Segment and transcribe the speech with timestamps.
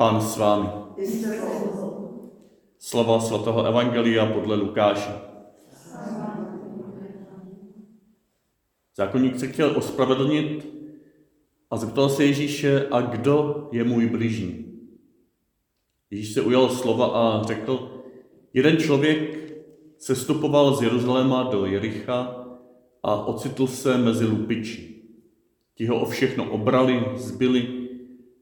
[0.00, 0.68] Pán s vámi.
[2.78, 5.12] Slova svatého Evangelia podle Lukáše.
[8.96, 10.66] Zákonník se chtěl ospravedlnit
[11.70, 14.80] a zeptal se Ježíše, a kdo je můj bližní?
[16.10, 18.02] Ježíš se ujal slova a řekl,
[18.54, 19.52] jeden člověk
[19.98, 22.46] sestupoval z Jeruzaléma do Jericha
[23.02, 25.04] a ocitl se mezi lupiči.
[25.74, 27.79] Ti ho o všechno obrali, zbyli,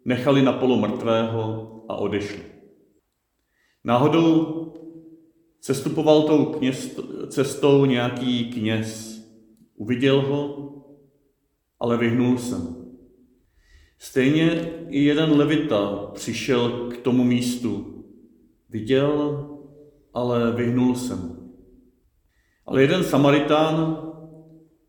[0.04, 2.42] nechali na polu mrtvého a odešli.
[3.84, 4.54] Náhodou
[5.60, 9.18] sestupoval tou kněz, cestou nějaký kněz.
[9.74, 10.74] Uviděl ho,
[11.80, 12.56] ale vyhnul se.
[13.98, 17.94] Stejně i jeden levita přišel k tomu místu.
[18.70, 19.44] Viděl,
[20.14, 21.38] ale vyhnul se mu.
[22.66, 24.08] Ale jeden Samaritán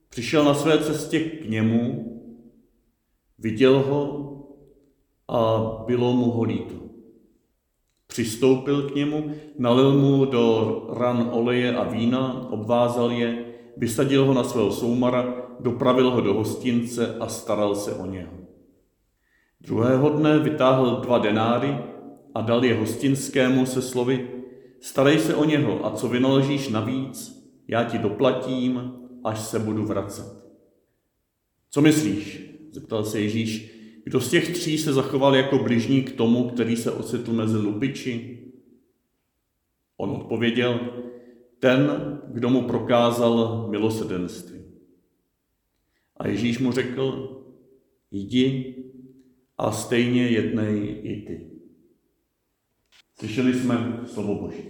[0.10, 2.06] přišel na své cestě k němu,
[3.38, 4.30] viděl ho
[5.30, 6.76] a bylo mu ho líto.
[8.08, 13.46] Přistoupil k němu, nalil mu do ran oleje a vína, obvázal je,
[13.78, 18.34] vysadil ho na svého soumara, dopravil ho do hostince a staral se o něho.
[19.62, 21.78] Druhého dne vytáhl dva denáry
[22.36, 24.40] a dal je hostinskému se slovy
[24.82, 30.26] Starej se o něho a co vynaložíš navíc, já ti doplatím, až se budu vracet.
[31.70, 32.50] Co myslíš?
[32.72, 33.79] zeptal se Ježíš.
[34.10, 38.40] Kdo z těch tří se zachoval jako bližní k tomu, který se ocitl mezi lupiči?
[39.98, 40.80] On odpověděl,
[41.60, 41.92] ten,
[42.28, 44.60] kdo mu prokázal milosedenství.
[46.18, 47.36] A Ježíš mu řekl,
[48.12, 48.76] jdi
[49.58, 51.52] a stejně jednej i ty.
[53.20, 54.64] Slyšeli jsme slovo Boží.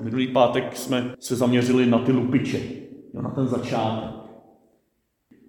[0.00, 2.60] Minulý pátek jsme se zaměřili na ty lupiče,
[3.14, 4.21] na ten začátek.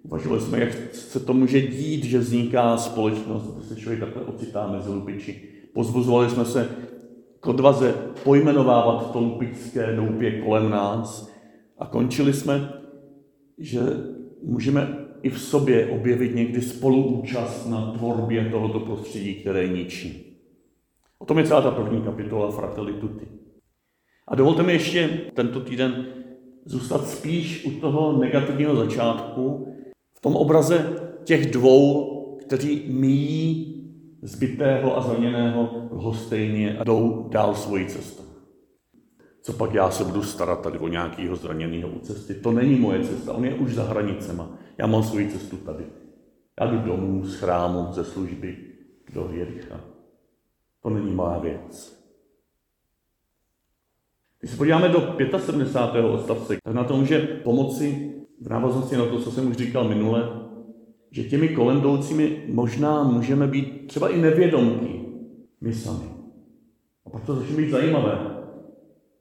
[0.04, 4.66] Uvažovali jsme, jak se to může dít, že vzniká společnost, že se člověk takhle ocitá
[4.66, 5.48] mezi lupiči.
[5.74, 6.68] Pozbuzovali jsme se
[7.40, 7.94] k odvaze
[8.24, 11.32] pojmenovávat to lupičské doupě kolem nás
[11.78, 12.72] a končili jsme,
[13.58, 13.80] že
[14.42, 20.36] můžeme i v sobě objevit někdy spoluúčast na tvorbě tohoto prostředí, které ničí.
[21.18, 23.28] O tom je celá ta první kapitola Fratelli Tutti.
[24.28, 26.06] A dovolte mi ještě tento týden
[26.64, 29.73] zůstat spíš u toho negativního začátku,
[30.24, 33.74] tom obraze těch dvou, kteří míjí
[34.22, 38.22] zbytého a zraněného lhostejně a jdou dál svoji cestou.
[39.42, 42.34] Co pak já se budu starat tady o nějakého zraněného u cesty?
[42.34, 44.58] To není moje cesta, on je už za hranicema.
[44.78, 45.84] Já mám svoji cestu tady.
[46.60, 48.56] Já jdu domů z chrámu, ze služby
[49.12, 49.80] do Jericha.
[50.82, 52.04] To není má věc.
[54.40, 56.04] Když se podíváme do 75.
[56.04, 58.14] odstavce, tak na to může pomoci
[58.44, 60.28] v návaznosti na to, co jsem už říkal minule,
[61.10, 65.00] že těmi kolem jdoucími možná můžeme být třeba i nevědomky
[65.60, 66.04] my sami.
[67.06, 68.18] A pak to začne být zajímavé,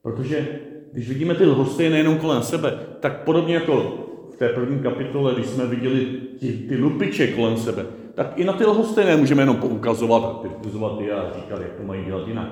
[0.01, 0.59] protože
[0.91, 3.97] když vidíme ty lhosty nejenom kolem sebe, tak podobně jako
[4.33, 6.05] v té první kapitole, když jsme viděli
[6.39, 11.13] ty, ty lupiče kolem sebe, tak i na ty lhostejné můžeme jenom poukazovat kritizovat je
[11.13, 12.49] a říkat, jak to mají dělat jinak.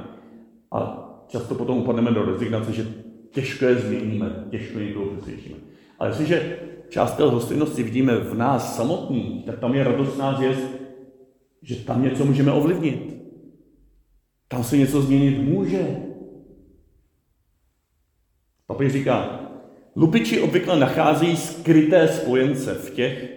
[0.72, 2.88] A často potom upadneme do rezignace, že
[3.32, 5.71] těžko je změníme, těžko někoho přesvědčíme.
[6.02, 10.58] Ale jestliže část té hostinnosti vidíme v nás samotný, tak tam je radostná věc,
[11.62, 13.18] že tam něco můžeme ovlivnit.
[14.48, 15.98] Tam se něco změnit může.
[18.68, 19.40] Papež říká,
[19.96, 23.30] lupiči obvykle nacházejí skryté spojence v těch,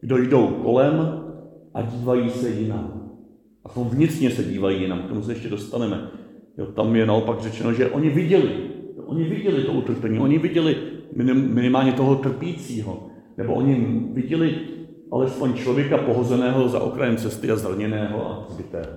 [0.00, 1.24] kdo jdou kolem
[1.74, 3.10] a dívají se jinam.
[3.64, 6.10] A tom vnitřně se dívají jinam, k tomu se ještě dostaneme.
[6.58, 10.76] Jo, tam je naopak řečeno, že oni viděli, oni viděli to utrpení, oni viděli
[11.12, 13.74] minim, minimálně toho trpícího, nebo oni
[14.12, 14.58] viděli
[15.10, 18.92] alespoň člověka pohozeného za okrajem cesty a zraněného a zbytého.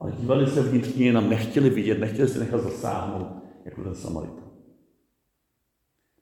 [0.00, 3.28] Ale dívali se vnitřně, jenom nechtěli vidět, nechtěli se nechat zasáhnout,
[3.64, 4.48] jako ten Samaritán.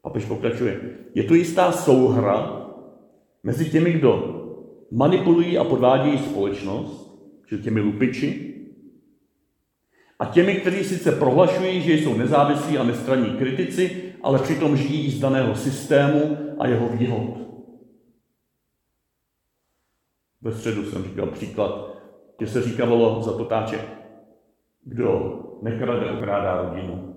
[0.02, 0.80] Papež pokračuje.
[1.14, 2.66] Je tu jistá souhra
[3.42, 4.42] mezi těmi, kdo
[4.90, 8.55] manipulují a podvádějí společnost, čili těmi lupiči,
[10.18, 15.20] a těmi, kteří sice prohlašují, že jsou nezávislí a nestraní kritici, ale přitom žijí z
[15.20, 17.38] daného systému a jeho výhod.
[20.42, 21.96] Ve středu jsem říkal příklad,
[22.40, 23.80] že se říkalo za potáče,
[24.84, 27.16] kdo nekrade, okrádá rodinu.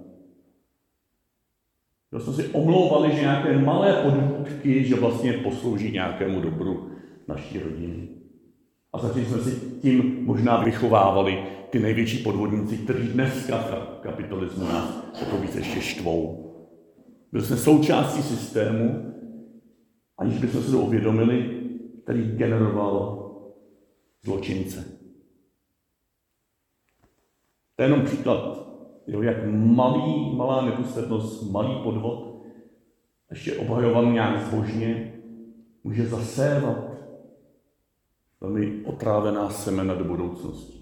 [2.09, 6.91] Kdo jsme si omlouvali, že nějaké malé podvůdky, že vlastně poslouží nějakému dobru
[7.27, 8.18] naší rodiny.
[8.93, 15.13] A zatím jsme si tím možná vychovávali ty největší podvodníci, kteří dneska v kapitalismu nás
[15.21, 16.45] o to více ještě štvou.
[17.31, 19.13] Byli jsme součástí systému,
[20.17, 21.61] aniž bychom se to uvědomili,
[22.03, 23.25] který generoval
[24.23, 24.85] zločince.
[27.75, 28.67] To je jenom příklad,
[29.07, 32.43] jo, jak malý, malá nedůslednost, malý podvod,
[33.29, 35.13] ještě obhajovaný nějak zbožně,
[35.83, 36.98] může zasévat
[38.41, 40.79] velmi otrávená semena do budoucnosti.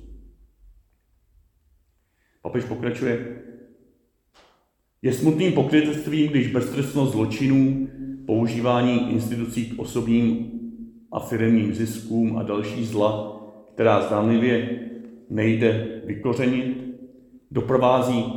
[2.42, 3.42] Papež pokračuje,
[5.02, 7.88] je smutným pokrytectvím, když beztrestnost zločinů,
[8.26, 10.52] používání institucí k osobním
[11.12, 13.42] a firmním ziskům a další zla,
[13.74, 14.80] která zdánlivě
[15.30, 16.84] nejde vykořenit,
[17.52, 18.34] doprovází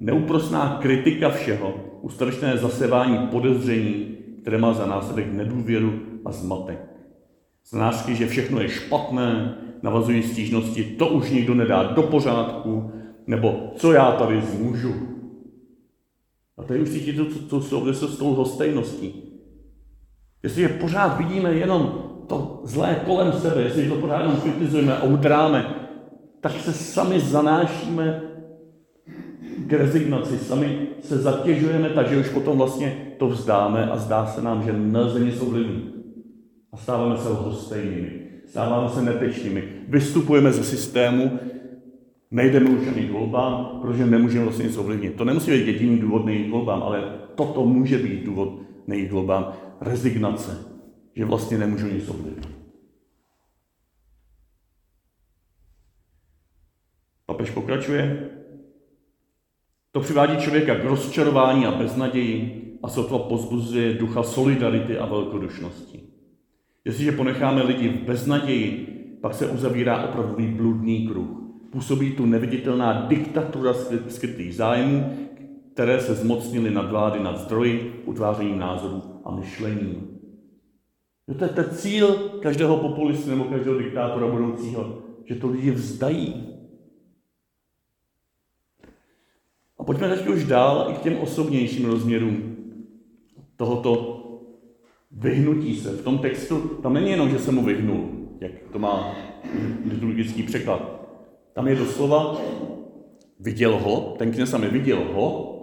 [0.00, 6.95] neúprosná kritika všeho, ustavičné zasevání podezření, které má za následek nedůvěru a zmatek.
[7.68, 12.90] Znášky, že všechno je špatné, navazují stížnosti, to už nikdo nedá do pořádku,
[13.26, 14.94] nebo co já tady zmůžu.
[16.58, 19.22] A tady už cítíte to, co souvisí s tou hostejností.
[20.42, 25.74] Jestliže pořád vidíme jenom to zlé kolem sebe, jestliže to pořád jenom kritizujeme a udráme,
[26.40, 28.22] tak se sami zanášíme
[29.56, 34.62] k rezignaci, sami se zatěžujeme, takže už potom vlastně to vzdáme a zdá se nám,
[34.62, 35.95] že nelze nic ovlivnit.
[36.76, 41.38] A stáváme se lhostejnými, stáváme se netečnými, vystupujeme ze systému,
[42.30, 45.14] nejdeme už ani k volbám, protože nemůžeme vlastně nic ovlivnit.
[45.14, 49.12] To nemusí být jediný důvod nejít k volbám, ale toto může být důvod nejít k
[49.12, 49.52] volbám.
[49.80, 50.64] Rezignace,
[51.14, 52.48] že vlastně nemůžu nic ovlivnit.
[57.26, 58.30] Papež pokračuje.
[59.92, 66.15] To přivádí člověka k rozčarování a beznaději a sotva pozbuzuje ducha solidarity a velkodušnosti.
[66.86, 68.86] Jestliže ponecháme lidi v beznaději,
[69.20, 71.28] pak se uzavírá opravdový bludný kruh.
[71.70, 73.74] Působí tu neviditelná diktatura
[74.08, 75.16] skrytých zájmů,
[75.72, 80.18] které se zmocnily nad vlády nad zdroji, utvářením názorů a myšlení.
[81.38, 82.08] To je ten cíl
[82.42, 86.46] každého populisty nebo každého diktátora budoucího, že to lidi vzdají.
[89.78, 92.56] A pojďme teď už dál i k těm osobnějším rozměrům
[93.56, 94.22] tohoto
[95.18, 95.90] vyhnutí se.
[95.90, 98.08] V tom textu tam není jenom, že se mu vyhnul,
[98.40, 99.14] jak to má
[99.90, 101.08] liturgický překlad.
[101.52, 102.40] Tam je doslova
[103.40, 105.56] viděl ho, ten kněz tam je viděl ho,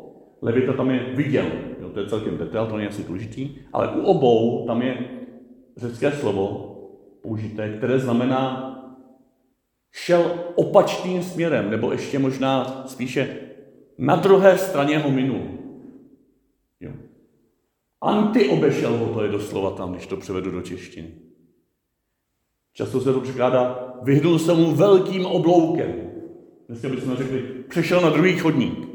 [0.43, 1.45] Levita tam je viděl.
[1.81, 3.55] Jo, to je celkem detail, to není asi důležitý.
[3.73, 4.97] Ale u obou tam je
[5.77, 6.75] řecké slovo
[7.21, 8.69] použité, které znamená
[9.91, 13.37] šel opačným směrem, nebo ještě možná spíše
[13.97, 15.41] na druhé straně ho minul.
[16.79, 16.91] Jo.
[18.03, 21.11] Anti obešel ho, to je doslova tam, když to převedu do češtiny.
[22.73, 26.11] Často se to překládá, vyhnul se mu velkým obloukem.
[26.67, 28.87] Dneska bychom řekli, přešel na druhý chodník.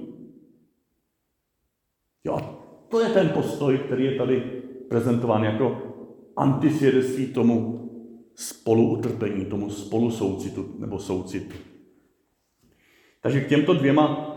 [2.25, 2.59] Jo, a
[2.89, 4.41] to je ten postoj, který je tady
[4.89, 5.83] prezentován jako
[6.37, 7.91] antisvědectví tomu
[8.35, 11.57] spoluutrpení, tomu spolusoucitu nebo soucitu.
[13.21, 14.35] Takže k těmto dvěma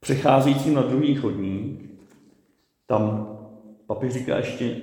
[0.00, 1.90] přecházejícím na druhý chodník,
[2.86, 3.31] tam
[3.86, 4.80] papi říká ještě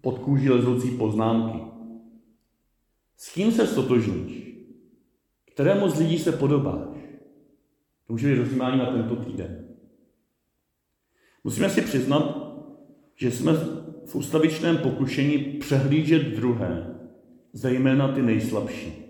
[0.00, 1.58] pod kůží lezoucí poznámky.
[3.16, 4.44] S kým se stotožníš?
[5.44, 6.98] Kterému z lidí se podobáš?
[8.06, 9.68] To může být rozjímání na tento týden.
[11.44, 12.54] Musíme si přiznat,
[13.16, 13.52] že jsme
[14.06, 17.00] v ustavičném pokušení přehlížet druhé,
[17.52, 19.04] zejména ty nejslabší.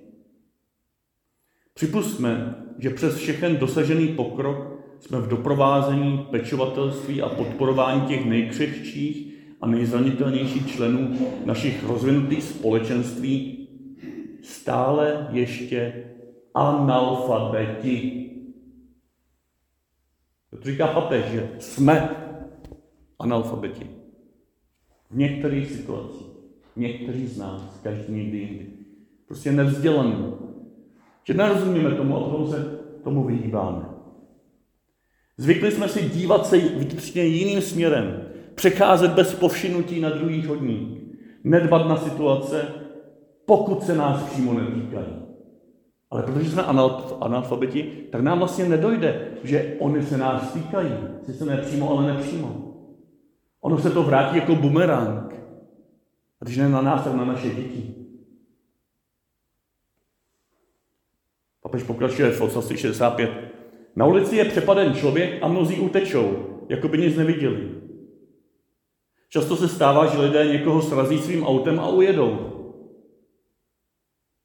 [1.74, 4.73] Připustme, že přes všechen dosažený pokrok
[5.06, 13.68] jsme v doprovázení, pečovatelství a podporování těch nejkřehčích a nejzranitelnějších členů našich rozvinutých společenství
[14.42, 16.04] stále ještě
[16.54, 18.30] analfabeti.
[20.50, 22.10] To říká papež, že jsme
[23.18, 23.90] analfabeti.
[25.10, 26.26] V některých situacích,
[26.76, 28.66] někteří z nás, každý někdy jindy.
[29.26, 30.32] Prostě nevzdělaný.
[31.24, 33.93] Že nerozumíme tomu a tomu se tomu vyhýbáme.
[35.36, 41.00] Zvykli jsme si dívat se vnitřně jiným směrem, přecházet bez povšinutí na druhý chodník,
[41.44, 42.68] nedbat na situace,
[43.44, 45.24] pokud se nás přímo netýkají.
[46.10, 46.62] Ale protože jsme
[47.20, 50.92] analfabeti, tak nám vlastně nedojde, že oni se nás týkají.
[51.22, 52.74] Sice nepřímo, ale nepřímo.
[53.60, 55.34] Ono se to vrátí jako bumerang.
[56.40, 57.94] A když ne na nás, tak na naše děti.
[61.62, 63.53] Papež pokračuje v odstavci 65.
[63.96, 66.36] Na ulici je přepaden člověk a mnozí utečou,
[66.68, 67.70] jako by nic neviděli.
[69.28, 72.50] Často se stává, že lidé někoho srazí svým autem a ujedou.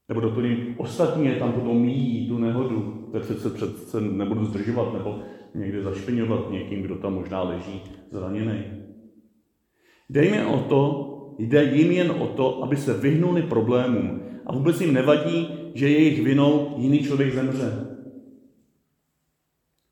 [0.10, 5.20] Nebo doplním, ostatní je tam potom míjí tu nehodu, tak přece, přece nebudu zdržovat, nebo
[5.56, 8.64] někde zašpiňovat někým, kdo tam možná leží zraněný.
[10.10, 11.06] Dejme o to,
[11.40, 16.24] jde jim jen o to, aby se vyhnuli problémům a vůbec jim nevadí, že jejich
[16.24, 17.99] vinou jiný člověk zemře.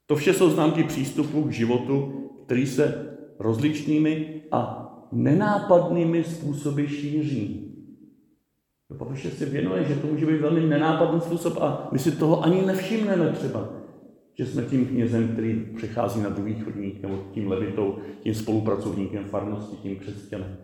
[0.07, 2.13] To vše jsou známky přístupu k životu,
[2.45, 7.63] který se rozličnými a nenápadnými způsoby šíří.
[8.87, 12.43] To papež si věnuje, že to může být velmi nenápadný způsob a my si toho
[12.43, 13.69] ani nevšimneme třeba,
[14.37, 19.77] že jsme tím knězem, který přechází na druhý chodník, nebo tím levitou, tím spolupracovníkem farnosti,
[19.77, 20.57] tím křesťanem.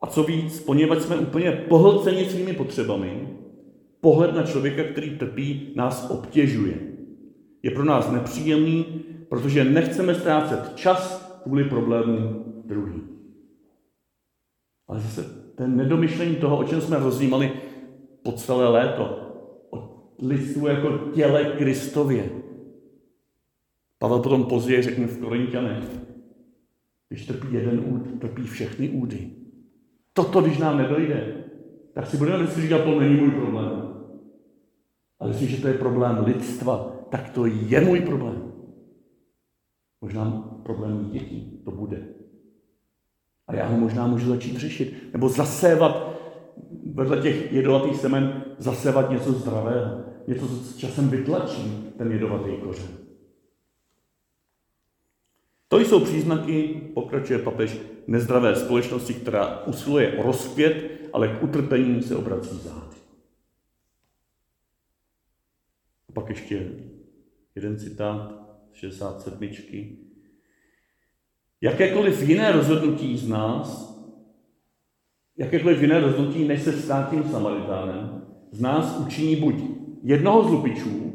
[0.00, 3.28] A co víc, poněvadž jsme úplně pohlceni svými potřebami,
[4.06, 6.74] pohled na člověka, který trpí, nás obtěžuje.
[7.62, 13.02] Je pro nás nepříjemný, protože nechceme ztrácet čas kvůli problémům druhých.
[14.88, 17.52] Ale zase ten nedomyšlení toho, o čem jsme rozjímali
[18.22, 19.04] po celé léto,
[19.70, 22.30] o lidstvu jako těle Kristově.
[23.98, 25.84] Pavel potom později řekne v Korintianech,
[27.08, 29.30] když trpí jeden úd, trpí všechny údy.
[30.12, 31.44] Toto, když nám nedojde,
[31.94, 33.85] tak si budeme myslet, že to není můj problém.
[35.26, 38.52] Ale jestliže to je problém lidstva, tak to je můj problém.
[40.00, 40.30] Možná
[40.62, 42.08] problém dětí to bude.
[43.46, 45.12] A já ho možná můžu začít řešit.
[45.12, 46.20] Nebo zasévat
[46.94, 50.00] vedle těch jedovatých semen, zasévat něco zdravého.
[50.26, 52.88] Něco, co s časem vytlačí ten jedovatý kořen.
[55.68, 62.16] To jsou příznaky, pokračuje papež, nezdravé společnosti, která usiluje o rozkvět, ale k utrpení se
[62.16, 62.95] obrací zády.
[66.16, 66.72] Pak ještě
[67.54, 68.32] jeden citát
[68.72, 69.50] z 67.
[71.60, 73.96] Jakékoliv jiné rozhodnutí z nás,
[75.36, 79.54] jakékoliv jiné rozhodnutí, než se stát tím Samaritánem, z nás učiní buď
[80.02, 81.12] jednoho z lupičů,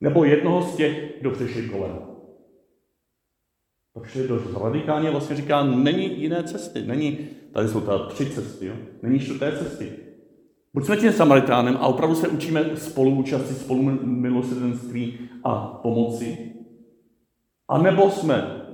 [0.00, 1.98] nebo jednoho z těch, kdo přešli kolem.
[3.94, 8.74] Takže dost radikálně vlastně říká, není jiné cesty, není, tady jsou ta tři cesty, jo?
[9.02, 10.09] není čtvrté cesty.
[10.74, 16.54] Buď jsme tím Samaritánem a opravdu se učíme spoluúčasti, spolu milosrdenství a pomoci,
[17.68, 18.66] a nebo jsme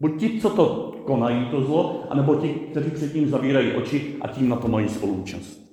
[0.00, 4.48] buď ti, co to konají, to zlo, anebo ti, kteří předtím zavírají oči a tím
[4.48, 5.66] na to mají spoluúčast.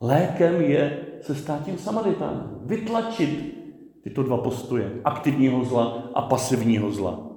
[0.00, 2.60] Lékem je se stát tím Samaritánem.
[2.62, 3.54] Vytlačit
[4.02, 7.30] tyto dva postoje, aktivního zla a pasivního zla.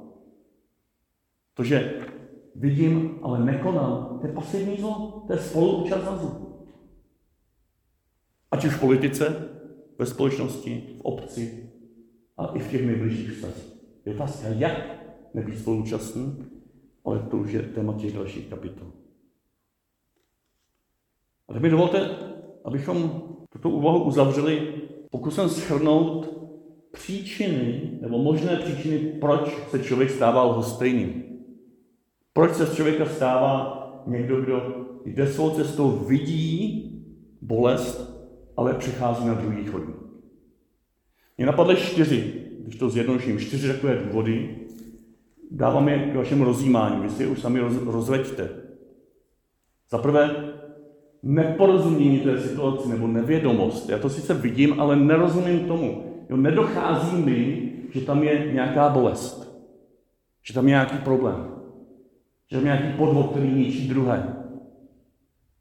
[1.53, 1.94] To, že
[2.56, 6.50] vidím, ale nekonám, to je pasivní zlo, to je spoluúčast na zlo.
[8.51, 9.50] Ať už v politice,
[10.00, 11.70] ve společnosti, v obci
[12.38, 13.74] a i v těch nejbližších vztazích.
[14.05, 15.03] Je otázka, jak
[15.34, 16.46] nebýt spoluúčastný,
[17.05, 18.88] ale to už je téma těch dalších kapitol.
[21.48, 22.10] A tak mi dovolte,
[22.65, 24.74] abychom tuto úvahu uzavřeli
[25.12, 26.41] pokusem schrnout
[26.91, 31.24] příčiny, nebo možné příčiny, proč se člověk stává lhostejným.
[32.34, 33.77] Proč se z člověka stává
[34.08, 36.88] někdo, kdo jde svou cestou, vidí
[37.41, 38.20] bolest,
[38.62, 39.96] ale přichází na druhý chodník.
[41.38, 44.56] Mě napadly čtyři, když to zjednoduším, čtyři takové důvody,
[45.51, 48.50] dávám je k vašemu rozjímání, vy si je už sami roz, rozveďte.
[49.89, 50.53] Za prvé,
[51.24, 53.89] neporozumění té situaci nebo nevědomost.
[53.89, 56.03] Já to sice vidím, ale nerozumím tomu.
[56.30, 59.65] Jo, nedochází mi, že tam je nějaká bolest.
[60.44, 61.46] Že tam je nějaký problém.
[62.51, 64.36] Že tam je nějaký podvod, který ničí druhé.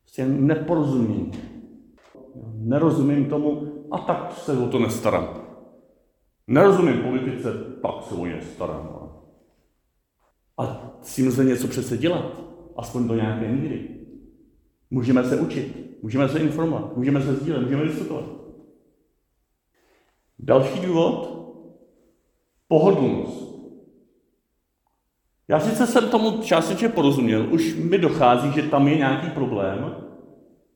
[0.02, 1.49] Prostě neporozumění.
[2.54, 5.28] Nerozumím tomu a tak se o to nestarám.
[6.46, 9.10] Nerozumím politice, tak se o ně starám.
[10.58, 12.40] A s tím lze něco přece dělat,
[12.76, 13.88] aspoň do nějaké míry.
[14.90, 18.24] Můžeme se učit, můžeme se informovat, můžeme se sdílet, můžeme diskutovat.
[20.38, 21.40] Další důvod,
[22.68, 23.50] pohodlnost.
[25.48, 29.94] Já sice jsem tomu částečně porozuměl, už mi dochází, že tam je nějaký problém,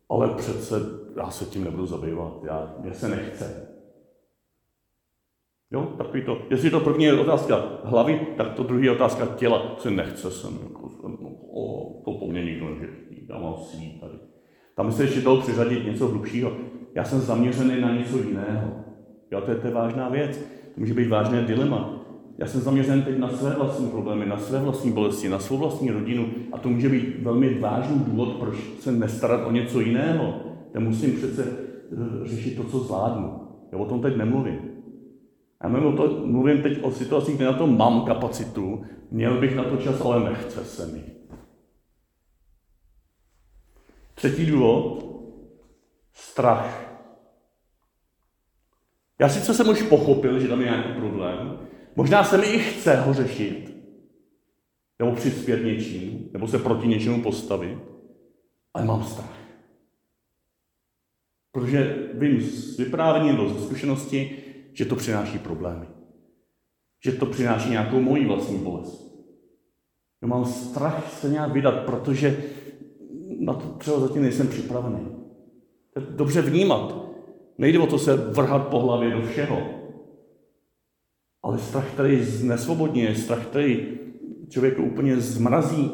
[0.08, 3.74] ale přece já se tím nebudu zabývat, já, mě se nechce.
[5.72, 6.38] Jo, takový to.
[6.50, 9.76] Jestli to první je otázka hlavy, tak to druhý je otázka těla.
[9.78, 14.14] Se nechce sem, jako, no, o, to po mně nikdo neřeší, já mám svý tady.
[14.76, 16.52] Tam se ještě dalo přiřadit něco hlubšího.
[16.94, 18.70] Já jsem zaměřený na něco jiného.
[19.30, 20.38] Jo, to je, to je vážná věc.
[20.74, 22.00] To může být vážné dilema.
[22.38, 25.90] Já jsem zaměřen teď na své vlastní problémy, na své vlastní bolesti, na svou vlastní
[25.90, 30.34] rodinu a to může být velmi vážný důvod, proč se nestarat o něco jiného.
[30.74, 33.48] Já musím přece eh, řešit to, co zvládnu.
[33.72, 34.74] Já o tom teď nemluvím.
[35.62, 39.64] Já mimo to mluvím teď o situaci, kde na to mám kapacitu, měl bych na
[39.64, 41.04] to čas, ale nechce se mi.
[44.14, 45.04] Třetí důvod,
[46.12, 46.84] strach.
[49.18, 51.58] Já sice jsem už pochopil, že tam je nějaký problém,
[51.96, 53.76] možná se mi i chce ho řešit,
[54.98, 57.78] nebo přispět něčím, nebo se proti něčemu postavit,
[58.74, 59.43] ale mám strach.
[61.54, 64.36] Protože vím z vyprávění nebo ze zkušenosti,
[64.72, 65.86] že to přináší problémy.
[67.04, 69.14] Že to přináší nějakou moji vlastní bolest.
[70.22, 72.44] Já mám strach se nějak vydat, protože
[73.40, 75.06] na to třeba zatím nejsem připravený.
[76.10, 77.04] Dobře vnímat.
[77.58, 79.62] Nejde o to se vrhat po hlavě do všeho.
[81.42, 83.98] Ale strach, který znesvobodně, strach, který
[84.48, 85.90] člověk úplně zmrazí,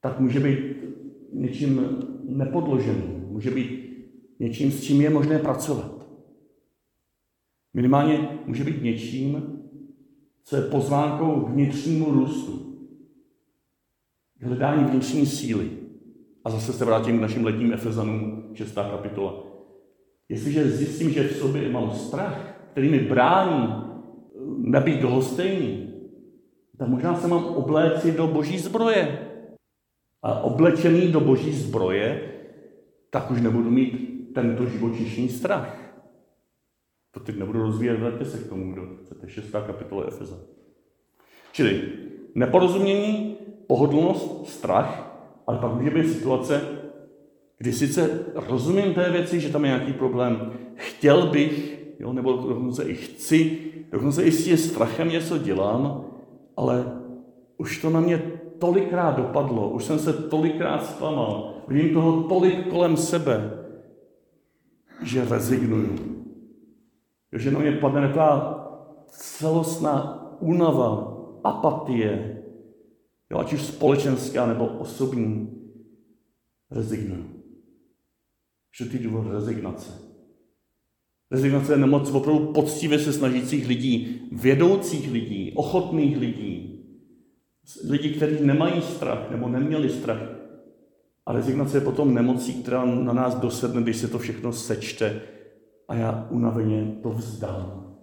[0.00, 0.58] tak může být
[1.32, 3.26] něčím nepodloženým.
[3.28, 3.91] Může být
[4.42, 6.06] něčím, s čím je možné pracovat.
[7.74, 9.58] Minimálně může být něčím,
[10.44, 12.76] co je pozvánkou k vnitřnímu růstu,
[14.38, 15.70] k hledání vnitřní síly.
[16.44, 18.74] A zase se vrátím k našim letním Efezanům, 6.
[18.74, 19.44] kapitola.
[20.28, 23.74] Jestliže zjistím, že v sobě mám strach, který mi brání
[24.58, 25.92] nebýt lhostejný,
[26.78, 29.28] tak možná se mám obléci do boží zbroje.
[30.22, 32.32] A oblečený do boží zbroje,
[33.10, 35.78] tak už nebudu mít tento živočišný strach.
[37.10, 39.28] To teď nebudu rozvíjet, vraťte se k tomu, kdo chcete.
[39.28, 40.36] Šestá kapitola Efeza.
[41.52, 41.82] Čili
[42.34, 43.36] neporozumění,
[43.66, 45.12] pohodlnost, strach,
[45.46, 46.60] ale pak může být situace,
[47.58, 52.84] kdy sice rozumím té věci, že tam je nějaký problém, chtěl bych, jo, nebo dokonce
[52.84, 53.58] i chci,
[53.92, 56.04] dokonce i s tím strachem něco dělám,
[56.56, 56.84] ale
[57.58, 58.22] už to na mě
[58.58, 63.61] tolikrát dopadlo, už jsem se tolikrát zklamal, vidím toho tolik kolem sebe,
[65.02, 66.24] že rezignuju.
[67.32, 68.62] Že na mě padne taková
[69.08, 72.42] celostná únava, apatie,
[73.30, 75.48] jo, ať už společenská nebo osobní,
[76.70, 77.24] rezignuju.
[78.78, 79.92] Že ty důvod rezignace.
[81.30, 86.84] Rezignace je nemoc opravdu poctivě se snažících lidí, vědoucích lidí, ochotných lidí,
[87.88, 90.31] lidí, kteří nemají strach nebo neměli strach,
[91.32, 95.20] a rezignace je potom nemocí, která na nás dosedne, když se to všechno sečte
[95.88, 97.96] a já unaveně to vzdám.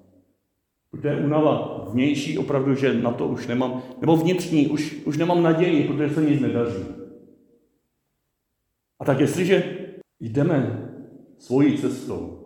[1.01, 5.43] To je unava vnější opravdu, že na to už nemám, nebo vnitřní, už, už nemám
[5.43, 6.83] naději, protože se nic nedaří.
[8.99, 9.77] A tak jestliže
[10.19, 10.89] jdeme
[11.37, 12.45] svojí cestou,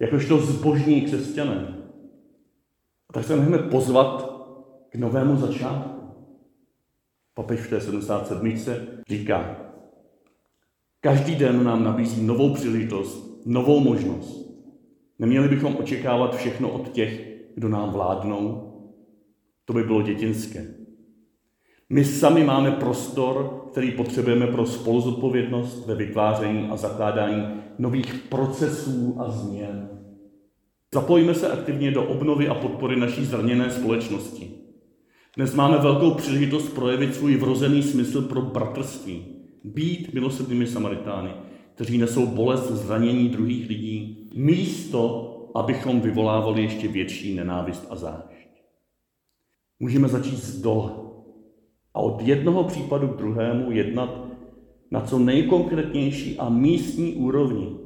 [0.00, 1.78] jakožto zbožní křesťané,
[3.12, 4.40] tak se můžeme pozvat
[4.90, 5.99] k novému začátku.
[7.40, 8.58] Papež v té 77.
[9.08, 9.56] říká,
[11.00, 14.50] každý den nám nabízí novou příležitost, novou možnost.
[15.18, 18.72] Neměli bychom očekávat všechno od těch, kdo nám vládnou.
[19.64, 20.74] To by bylo dětinské.
[21.88, 27.44] My sami máme prostor, který potřebujeme pro spoluzodpovědnost ve vytváření a zakládání
[27.78, 29.88] nových procesů a změn.
[30.94, 34.59] Zapojíme se aktivně do obnovy a podpory naší zraněné společnosti.
[35.40, 39.24] Dnes máme velkou příležitost projevit svůj vrozený smysl pro bratrství.
[39.64, 41.30] Být milosrdnými Samaritány,
[41.74, 48.48] kteří nesou bolest zranění druhých lidí, místo, abychom vyvolávali ještě větší nenávist a zášť.
[49.78, 51.00] Můžeme začít z dola
[51.94, 54.24] a od jednoho případu k druhému jednat
[54.90, 57.76] na co nejkonkrétnější a místní úrovni.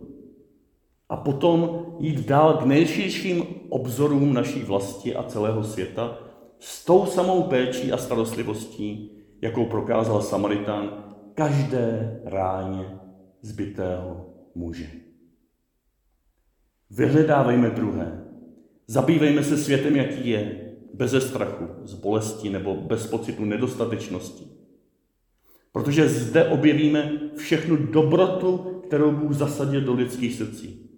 [1.09, 6.24] A potom jít dál k nejširším obzorům naší vlasti a celého světa,
[6.65, 12.99] s tou samou péčí a starostlivostí, jakou prokázal Samaritán každé ráně
[13.43, 14.91] zbytého muže.
[16.91, 18.25] Vyhledávejme druhé.
[18.87, 24.45] Zabývejme se světem, jaký je, bez strachu, z bolesti nebo bez pocitu nedostatečnosti.
[25.73, 30.91] Protože zde objevíme všechnu dobrotu, kterou Bůh zasadil do lidských srdcí.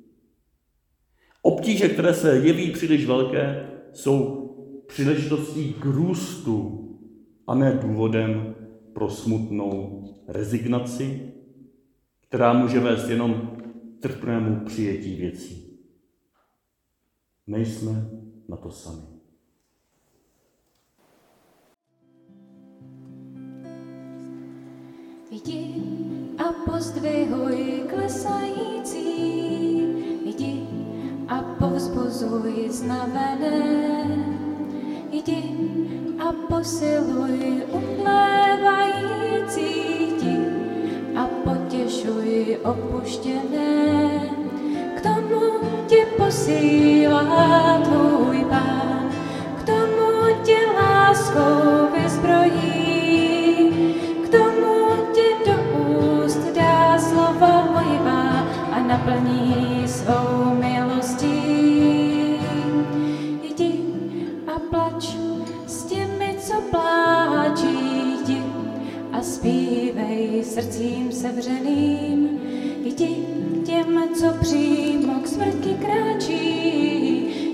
[1.42, 4.46] Obtíže, které se jeví příliš velké, jsou
[4.88, 6.83] příležitostí k růstu
[7.46, 8.55] a ne důvodem
[8.92, 11.33] pro smutnou rezignaci,
[12.20, 13.57] která může vést jenom
[14.01, 15.79] trpnému přijetí věcí.
[17.46, 18.11] Nejsme
[18.49, 19.03] na to sami.
[25.31, 25.75] Jdi
[26.38, 29.05] a pozdvihuj klesající,
[30.25, 30.66] jdi
[31.29, 34.36] a povzbuzuj znavené,
[35.16, 35.42] jdi
[36.18, 39.61] a posiluj umlévající
[40.09, 40.38] jdi
[41.16, 44.20] a potěšuj opuštěné.
[44.96, 45.40] K tomu
[45.87, 49.11] tě posílá tvůj pán,
[49.59, 51.96] k tomu tě láskou
[74.20, 76.37] co přímo k smrti kráčí,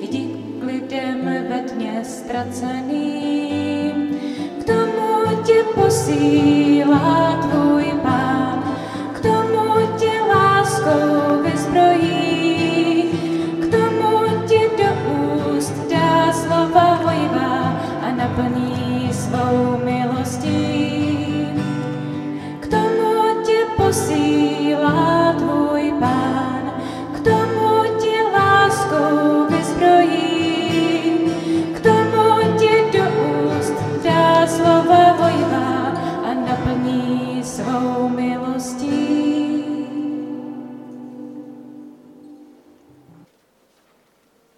[0.02, 0.28] jdi
[0.60, 3.40] k lidem ve tmě ztraceným,
[4.60, 8.21] k tomu tě posílá tvůj pán.